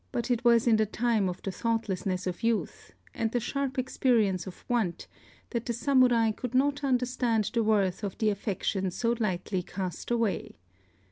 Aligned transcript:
But 0.11 0.31
it 0.31 0.43
was 0.43 0.65
in 0.65 0.77
the 0.77 0.87
time 0.87 1.29
of 1.29 1.43
the 1.43 1.51
thoughtlessness 1.51 2.25
of 2.25 2.41
youth, 2.41 2.91
and 3.13 3.31
the 3.31 3.39
sharp 3.39 3.77
experience 3.77 4.47
of 4.47 4.65
want, 4.67 5.05
that 5.51 5.67
the 5.67 5.73
Samurai 5.73 6.31
could 6.31 6.55
not 6.55 6.83
understand 6.83 7.51
the 7.53 7.61
worth 7.63 8.03
of 8.03 8.17
the 8.17 8.31
affection 8.31 8.89
so 8.89 9.13
lightly 9.19 9.61
cast 9.61 10.09
away. 10.09 10.55